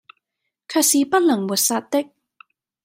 [0.67, 2.03] 卻是不能抹殺的，